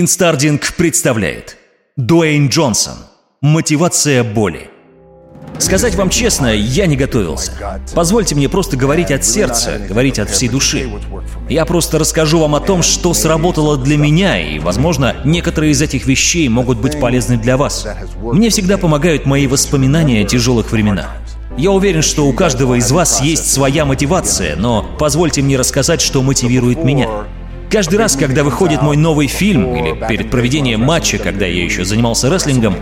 [0.00, 1.56] Инстардинг представляет
[1.96, 2.96] Дуэйн Джонсон
[3.40, 4.68] Мотивация боли
[5.60, 7.52] Сказать вам честно, я не готовился.
[7.94, 10.90] Позвольте мне просто говорить от сердца, говорить от всей души.
[11.48, 16.06] Я просто расскажу вам о том, что сработало для меня, и, возможно, некоторые из этих
[16.06, 17.86] вещей могут быть полезны для вас.
[18.20, 21.08] Мне всегда помогают мои воспоминания о тяжелых временах.
[21.56, 26.20] Я уверен, что у каждого из вас есть своя мотивация, но позвольте мне рассказать, что
[26.20, 27.08] мотивирует меня.
[27.74, 32.32] Каждый раз, когда выходит мой новый фильм, или перед проведением матча, когда я еще занимался
[32.32, 32.76] рестлингом,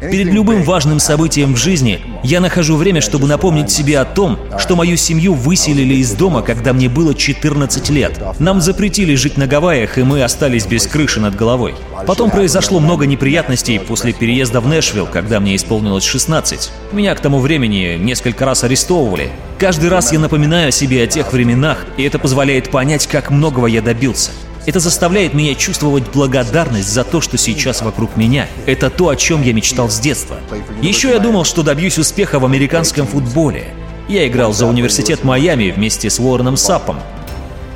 [0.00, 4.74] Перед любым важным событием в жизни я нахожу время, чтобы напомнить себе о том, что
[4.74, 8.18] мою семью выселили из дома, когда мне было 14 лет.
[8.38, 11.74] Нам запретили жить на Гавайях, и мы остались без крыши над головой.
[12.06, 16.70] Потом произошло много неприятностей после переезда в Нэшвилл, когда мне исполнилось 16.
[16.92, 19.30] Меня к тому времени несколько раз арестовывали.
[19.58, 23.82] Каждый раз я напоминаю себе о тех временах, и это позволяет понять, как многого я
[23.82, 24.30] добился.
[24.66, 28.46] Это заставляет меня чувствовать благодарность за то, что сейчас вокруг меня.
[28.66, 30.36] Это то, о чем я мечтал с детства.
[30.82, 33.74] Еще я думал, что добьюсь успеха в американском футболе.
[34.08, 36.98] Я играл за университет Майами вместе с Уорреном Саппом.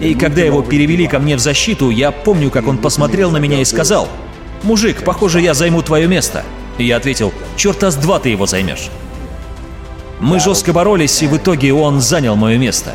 [0.01, 3.61] И когда его перевели ко мне в защиту, я помню, как он посмотрел на меня
[3.61, 4.09] и сказал,
[4.63, 6.45] «Мужик, похоже, я займу твое место».
[6.77, 8.91] И я ответил, «Черта с два ты его займешь».
[10.21, 12.95] Мы жестко боролись, и в итоге он занял мое место.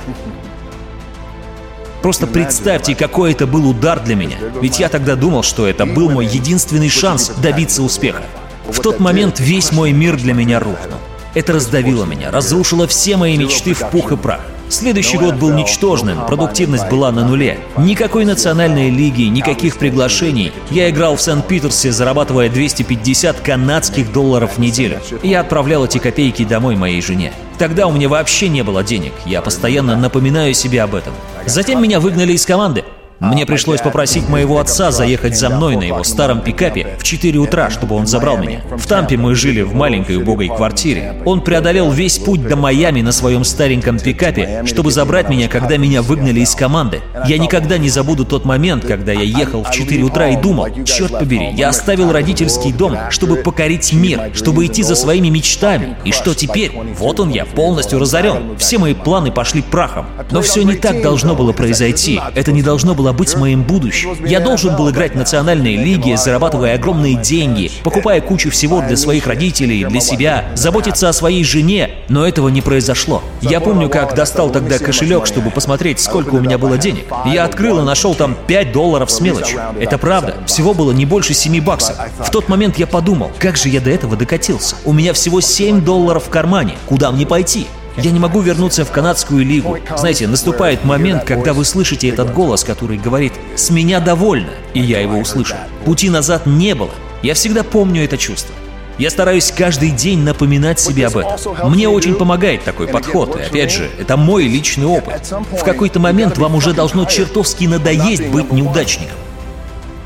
[2.01, 4.37] Просто представьте, какой это был удар для меня.
[4.61, 8.23] Ведь я тогда думал, что это был мой единственный шанс добиться успеха.
[8.67, 10.99] В тот момент весь мой мир для меня рухнул.
[11.33, 14.41] Это раздавило меня, разрушило все мои мечты в пух и прах.
[14.69, 17.59] Следующий год был ничтожным, продуктивность была на нуле.
[17.77, 20.53] Никакой национальной лиги, никаких приглашений.
[20.69, 24.99] Я играл в Сент-Питерсе, зарабатывая 250 канадских долларов в неделю.
[25.23, 27.33] Я отправлял эти копейки домой моей жене.
[27.57, 31.13] Тогда у меня вообще не было денег, я постоянно напоминаю себе об этом.
[31.45, 32.85] Затем меня выгнали из команды.
[33.19, 37.69] Мне пришлось попросить моего отца заехать за мной на его старом пикапе в 4 утра,
[37.69, 38.61] чтобы он забрал меня.
[38.77, 41.21] В Тампе мы жили в маленькой убогой квартире.
[41.25, 46.01] Он преодолел весь путь до Майами на своем стареньком пикапе, чтобы забрать меня, когда меня
[46.01, 47.01] выгнали из команды.
[47.27, 51.11] Я никогда не забуду тот момент, когда я ехал в 4 утра и думал, черт
[51.11, 55.97] побери, я оставил родительский дом, чтобы покорить мир, чтобы идти за своими мечтами.
[56.05, 56.71] И что теперь?
[56.97, 58.55] Вот он я, полностью разорен.
[58.57, 60.05] Все мои планы пошли прахом.
[60.31, 62.21] Но все не так должно было произойти.
[62.33, 64.15] Это не должно было быть моим будущим.
[64.25, 69.27] Я должен был играть в национальной лиге, зарабатывая огромные деньги, покупая кучу всего для своих
[69.27, 73.23] родителей, для себя, заботиться о своей жене, но этого не произошло.
[73.41, 77.05] Я помню, как достал тогда кошелек, чтобы посмотреть, сколько у меня было денег.
[77.25, 79.59] Я открыл и нашел там 5 долларов с мелочью.
[79.79, 81.97] Это правда, всего было не больше 7 баксов.
[82.19, 84.75] В тот момент я подумал, как же я до этого докатился.
[84.85, 86.75] У меня всего 7 долларов в кармане.
[86.87, 87.67] Куда мне пойти?
[87.97, 89.77] Я не могу вернуться в канадскую лигу.
[89.97, 95.01] Знаете, наступает момент, когда вы слышите этот голос, который говорит «С меня довольно», и я
[95.01, 95.55] его услышу.
[95.85, 96.91] Пути назад не было.
[97.21, 98.55] Я всегда помню это чувство.
[98.97, 101.31] Я стараюсь каждый день напоминать себе об этом.
[101.69, 105.33] Мне очень помогает такой подход, и опять же, это мой личный опыт.
[105.51, 109.15] В какой-то момент вам уже должно чертовски надоесть быть неудачником.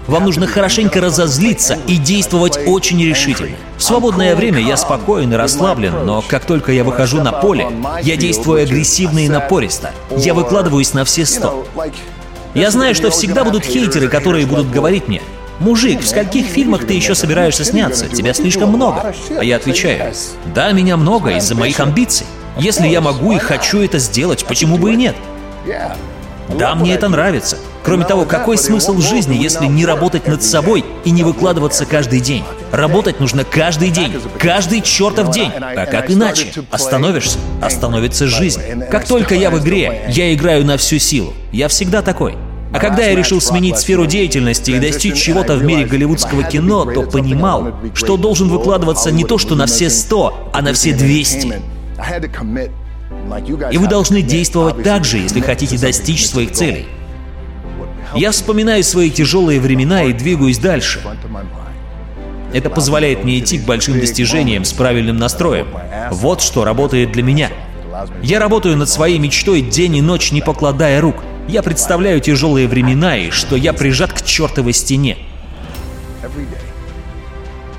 [0.08, 3.56] Вам нужно хорошенько разозлиться и действовать очень решительно.
[3.78, 7.68] В свободное время я спокоен и расслаблен, но как только я выхожу на поле,
[8.02, 9.92] я действую агрессивно и напористо.
[10.16, 11.66] Я выкладываюсь на все сто.
[12.54, 15.22] Я знаю, что всегда будут хейтеры, которые будут говорить мне,
[15.60, 18.10] «Мужик, в скольких фильмах ты еще собираешься сняться?
[18.10, 19.14] Тебя слишком много».
[19.38, 20.14] А я отвечаю,
[20.54, 22.26] «Да, меня много из-за моих амбиций.
[22.58, 25.16] Если я могу и хочу это сделать, почему бы и нет?»
[26.50, 27.58] Да, мне это нравится.
[27.84, 32.44] Кроме того, какой смысл жизни, если не работать над собой и не выкладываться каждый день?
[32.72, 35.52] Работать нужно каждый день, каждый чертов день.
[35.52, 36.54] А как иначе?
[36.72, 38.62] Остановишься, остановится жизнь.
[38.90, 41.34] Как только я в игре, я играю на всю силу.
[41.52, 42.38] Я всегда такой.
[42.74, 47.04] А когда я решил сменить сферу деятельности и достичь чего-то в мире голливудского кино, то
[47.04, 51.62] понимал, что должен выкладываться не то, что на все 100, а на все 200.
[53.72, 56.88] И вы должны действовать так же, если хотите достичь своих целей.
[58.16, 61.02] Я вспоминаю свои тяжелые времена и двигаюсь дальше.
[62.54, 65.68] Это позволяет мне идти к большим достижениям с правильным настроем.
[66.12, 67.50] Вот что работает для меня.
[68.22, 71.16] Я работаю над своей мечтой день и ночь, не покладая рук.
[71.48, 75.18] Я представляю тяжелые времена и что я прижат к чертовой стене.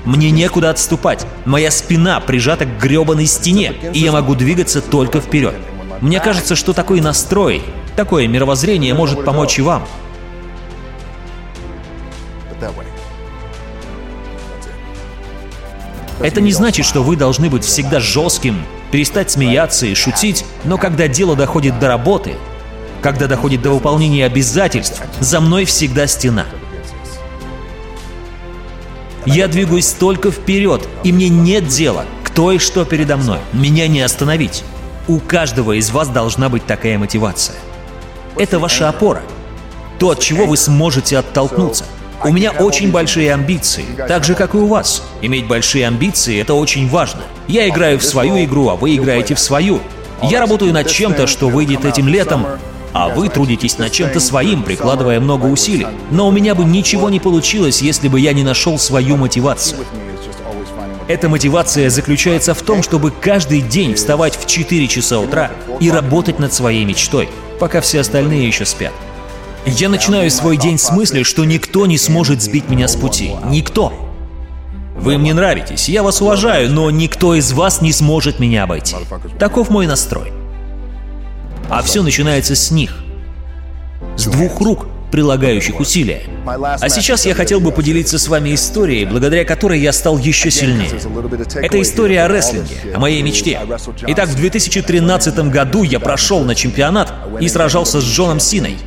[0.05, 1.25] Мне некуда отступать.
[1.45, 5.55] Моя спина прижата к гребаной стене, и я могу двигаться только вперед.
[6.01, 7.63] Мне кажется, что такой настрой,
[7.95, 9.87] такое мировоззрение может помочь и вам.
[16.21, 21.07] Это не значит, что вы должны быть всегда жестким, перестать смеяться и шутить, но когда
[21.07, 22.35] дело доходит до работы,
[23.01, 26.45] когда доходит до выполнения обязательств, за мной всегда стена.
[29.25, 33.39] Я двигаюсь только вперед, и мне нет дела, кто и что передо мной.
[33.53, 34.63] Меня не остановить.
[35.07, 37.55] У каждого из вас должна быть такая мотивация.
[38.37, 39.21] Это ваша опора.
[39.99, 41.85] То, от чего вы сможете оттолкнуться.
[42.23, 45.03] У меня очень большие амбиции, так же, как и у вас.
[45.21, 47.21] Иметь большие амбиции— это очень важно.
[47.47, 49.79] Я играю в свою игру, а вы играете в свою.
[50.23, 52.45] Я работаю над чем-то, что выйдет этим летом,
[52.95, 55.85] а вы трудитесь над чем-то своим, прикладывая много усилий.
[56.11, 59.81] Но у меня бы ничего не получилось, если бы я не нашел свою мотивацию.
[61.09, 65.51] Эта мотивация заключается в том, чтобы каждый день вставать в 4 часа утра
[65.81, 67.27] и работать над своей мечтой,
[67.59, 68.93] пока все остальные еще спят.
[69.65, 73.33] Я начинаю свой день с мысли, что никто не сможет сбить меня с пути.
[73.49, 73.91] Никто.
[74.95, 78.95] Вы мне нравитесь, я вас уважаю, но никто из вас не сможет меня обойти.
[79.37, 80.31] Таков мой настрой.
[81.69, 82.95] А все начинается с них.
[84.17, 86.23] С двух рук, прилагающих усилия.
[86.45, 90.91] А сейчас я хотел бы поделиться с вами историей, благодаря которой я стал еще сильнее.
[91.55, 93.59] Это история о рестлинге, о моей мечте.
[94.07, 98.77] Итак, в 2013 году я прошел на чемпионат и сражался с Джоном Синой.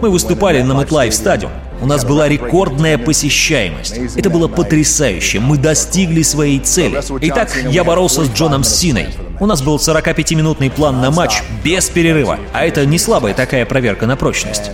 [0.00, 1.50] Мы выступали на MetLife Stadium.
[1.80, 3.98] У нас была рекордная посещаемость.
[4.16, 5.40] Это было потрясающе.
[5.40, 7.00] Мы достигли своей цели.
[7.22, 9.08] Итак, я боролся с Джоном Синой.
[9.40, 14.06] У нас был 45-минутный план на матч без перерыва, а это не слабая такая проверка
[14.06, 14.70] на прочность.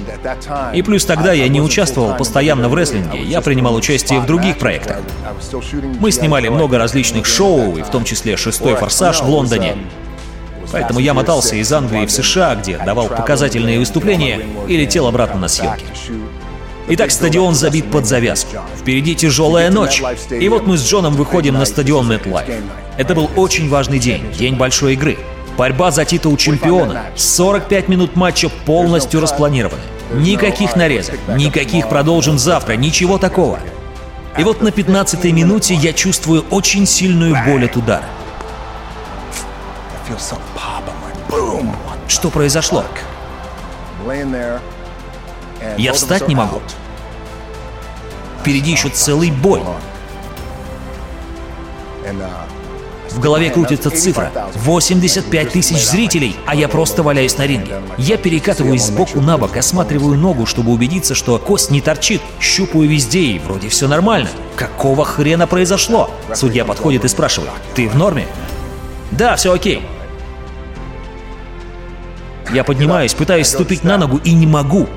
[0.75, 4.99] И плюс тогда я не участвовал постоянно в рестлинге, я принимал участие в других проектах.
[5.99, 9.77] Мы снимали много различных шоу, и в том числе «Шестой форсаж» в Лондоне,
[10.73, 15.49] Поэтому я мотался из Англии в США, где давал показательные выступления и летел обратно на
[15.49, 15.85] съемки.
[16.93, 18.57] Итак, стадион забит под завязку.
[18.77, 20.03] Впереди тяжелая ночь.
[20.29, 22.63] И вот мы с Джоном выходим на стадион MetLife.
[22.97, 25.17] Это был очень важный день, день большой игры.
[25.57, 27.05] Борьба за титул чемпиона.
[27.15, 29.81] 45 минут матча полностью распланированы.
[30.15, 33.61] Никаких нарезок, никаких продолжим завтра, ничего такого.
[34.37, 38.05] И вот на 15-й минуте я чувствую очень сильную боль от удара.
[42.09, 42.85] Что произошло?
[45.77, 46.61] Я встать не могу.
[48.41, 49.63] Впереди еще целый бой.
[53.11, 54.31] В голове крутится цифра.
[54.55, 57.75] 85 тысяч зрителей, а я просто валяюсь на ринге.
[57.99, 62.23] Я перекатываюсь сбоку на бок, осматриваю ногу, чтобы убедиться, что кость не торчит.
[62.41, 64.31] Щупаю везде, и вроде все нормально.
[64.57, 66.11] Какого хрена произошло?
[66.35, 67.51] Судья подходит и спрашивает.
[67.75, 68.27] Ты в норме?
[69.11, 69.83] Да, все окей.
[72.53, 74.89] Я поднимаюсь, пытаюсь ступить на ногу и не могу.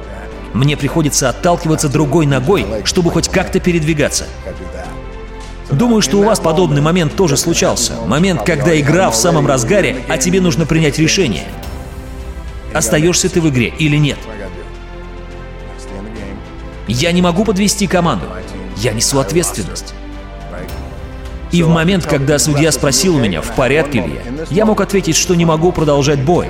[0.54, 4.26] Мне приходится отталкиваться другой ногой, чтобы хоть как-то передвигаться.
[5.72, 7.94] Думаю, что у вас подобный момент тоже случался.
[8.06, 11.46] Момент, когда игра в самом разгаре, а тебе нужно принять решение.
[12.74, 14.20] Остаешься ты в игре или нет.
[16.88, 18.26] Я не могу подвести команду.
[18.78, 19.96] Я несу ответственность.
[21.52, 25.36] И в момент, когда судья спросил меня, в порядке ли я, я мог ответить, что
[25.36, 26.50] не могу продолжать бой.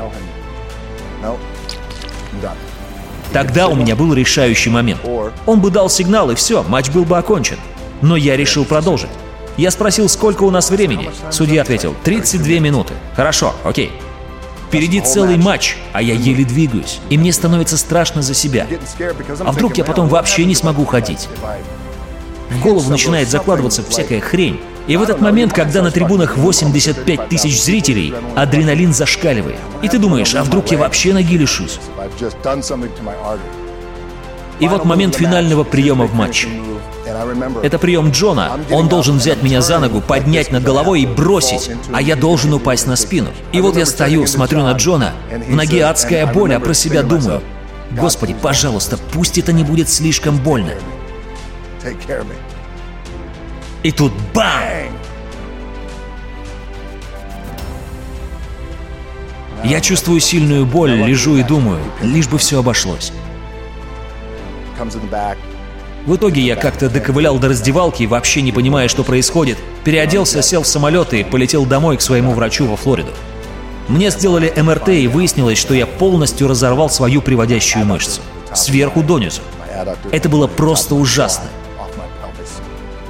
[3.33, 5.01] Тогда у меня был решающий момент.
[5.45, 7.57] Он бы дал сигнал, и все, матч был бы окончен.
[8.01, 9.09] Но я решил продолжить.
[9.57, 11.09] Я спросил, сколько у нас времени.
[11.31, 12.93] Судья ответил, 32 минуты.
[13.15, 13.91] Хорошо, окей.
[14.67, 18.67] Впереди целый матч, а я еле двигаюсь, и мне становится страшно за себя.
[19.39, 21.27] А вдруг я потом вообще не смогу ходить?
[22.49, 24.59] В голову начинает закладываться всякая хрень.
[24.87, 29.59] И в этот момент, когда на трибунах 85 тысяч зрителей, адреналин зашкаливает.
[29.81, 31.79] И ты думаешь, а вдруг я вообще ноги лишусь?
[34.59, 36.49] И вот момент финального приема в матче.
[37.61, 38.59] Это прием Джона.
[38.71, 42.87] Он должен взять меня за ногу, поднять над головой и бросить, а я должен упасть
[42.87, 43.29] на спину.
[43.51, 45.13] И вот я стою, смотрю на Джона,
[45.47, 47.41] в ноге адская боль, а про себя думаю,
[47.91, 50.71] Господи, пожалуйста, пусть это не будет слишком больно.
[53.83, 54.53] И тут бам!
[59.63, 63.13] Я чувствую сильную боль, лежу и думаю, лишь бы все обошлось.
[66.05, 70.67] В итоге я как-то доковылял до раздевалки, вообще не понимая, что происходит, переоделся, сел в
[70.67, 73.11] самолет и полетел домой к своему врачу во Флориду.
[73.87, 78.21] Мне сделали МРТ и выяснилось, что я полностью разорвал свою приводящую мышцу.
[78.53, 79.41] Сверху донизу.
[80.11, 81.45] Это было просто ужасно.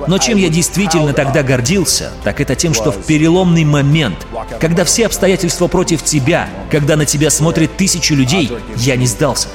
[0.07, 4.25] Но чем я действительно тогда гордился, так это тем, что в переломный момент,
[4.59, 9.47] когда все обстоятельства против тебя, когда на тебя смотрят тысячи людей, я не сдался.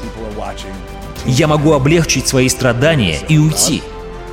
[1.26, 3.83] Я могу облегчить свои страдания и уйти.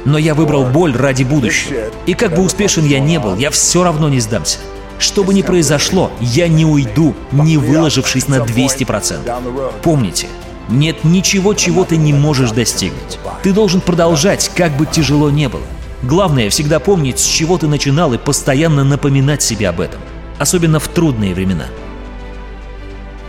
[0.05, 1.89] Но я выбрал боль ради будущего.
[2.05, 4.59] И как бы успешен я не был, я все равно не сдамся.
[4.99, 9.71] Что бы ни произошло, я не уйду, не выложившись на 200%.
[9.81, 10.27] Помните,
[10.69, 13.19] нет ничего, чего ты не можешь достигнуть.
[13.43, 15.63] Ты должен продолжать, как бы тяжело не было.
[16.05, 19.99] Главное всегда помнить, с чего ты начинал и постоянно напоминать себе об этом.
[20.37, 21.65] Особенно в трудные времена.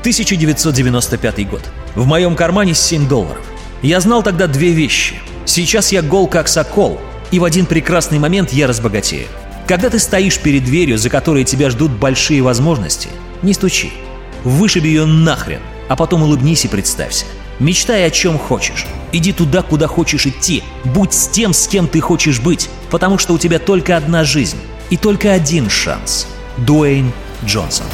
[0.00, 1.62] 1995 год.
[1.94, 3.42] В моем кармане 7 долларов.
[3.80, 5.14] Я знал тогда две вещи.
[5.46, 9.26] Сейчас я гол как сокол, и в один прекрасный момент я разбогатею.
[9.66, 13.08] Когда ты стоишь перед дверью, за которой тебя ждут большие возможности,
[13.40, 13.90] не стучи.
[14.44, 17.24] Вышиби ее нахрен, а потом улыбнись и представься.
[17.58, 18.86] Мечтай о чем хочешь.
[19.16, 20.62] Иди туда, куда хочешь идти.
[20.84, 24.58] Будь с тем, с кем ты хочешь быть, потому что у тебя только одна жизнь
[24.90, 26.26] и только один шанс.
[26.58, 27.10] Дуэйн
[27.42, 27.86] Джонсон.